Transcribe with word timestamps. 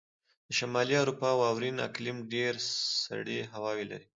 د 0.47 0.49
شمالي 0.59 0.95
اروپا 1.03 1.29
واورین 1.41 1.77
اقلیم 1.87 2.17
ډېرې 2.33 2.59
سړې 3.05 3.39
هواوې 3.53 3.85
لرلې. 3.91 4.07